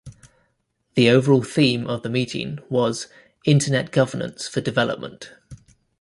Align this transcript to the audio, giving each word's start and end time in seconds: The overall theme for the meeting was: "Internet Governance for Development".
The 0.95 1.11
overall 1.11 1.43
theme 1.43 1.85
for 1.85 1.99
the 1.99 2.09
meeting 2.09 2.57
was: 2.69 3.05
"Internet 3.45 3.91
Governance 3.91 4.47
for 4.47 4.59
Development". 4.59 5.31